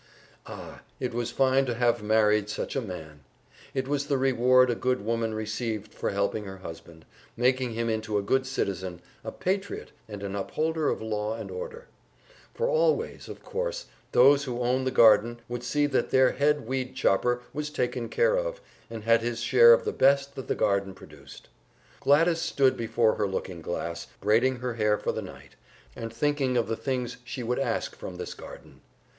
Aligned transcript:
Ah, 0.47 0.81
it 0.99 1.13
was 1.13 1.29
fine 1.29 1.67
to 1.67 1.75
have 1.75 2.01
married 2.01 2.49
such 2.49 2.75
a 2.75 2.81
man! 2.81 3.19
It 3.75 3.87
was 3.87 4.07
the 4.07 4.17
reward 4.17 4.71
a 4.71 4.73
good 4.73 5.05
woman 5.05 5.35
received 5.35 5.93
for 5.93 6.09
helping 6.09 6.45
her 6.45 6.57
husband, 6.57 7.05
making 7.37 7.73
him 7.73 7.87
into 7.87 8.17
a 8.17 8.23
good 8.23 8.47
citizen, 8.47 9.03
a 9.23 9.31
patriot 9.31 9.91
and 10.07 10.23
an 10.23 10.35
upholder 10.35 10.89
of 10.89 11.03
law 11.03 11.35
and 11.35 11.51
order: 11.51 11.85
For 12.55 12.67
always, 12.67 13.29
of 13.29 13.43
course, 13.43 13.85
those 14.11 14.45
who 14.45 14.61
own 14.61 14.85
the 14.85 14.89
garden 14.89 15.39
would 15.47 15.63
see 15.63 15.85
that 15.85 16.09
their 16.09 16.31
head 16.31 16.65
weedchopper 16.67 17.41
was 17.53 17.69
taken 17.69 18.09
care 18.09 18.35
of, 18.39 18.59
and 18.89 19.03
had 19.03 19.21
his 19.21 19.39
share 19.41 19.71
of 19.71 19.85
the 19.85 19.91
best 19.93 20.33
that 20.33 20.47
the 20.47 20.55
garden 20.55 20.95
produced. 20.95 21.47
Gladys 21.99 22.41
stood 22.41 22.75
before 22.75 23.13
her 23.17 23.27
looking 23.27 23.61
glass, 23.61 24.07
braiding 24.19 24.55
her 24.55 24.73
hair 24.73 24.97
for 24.97 25.11
the 25.11 25.21
night, 25.21 25.55
and 25.95 26.11
thinking 26.11 26.57
of 26.57 26.67
the 26.67 26.75
things 26.75 27.17
she 27.23 27.43
would 27.43 27.59
ask 27.59 27.95
from 27.95 28.15
this 28.17 28.33
garden. 28.33 28.81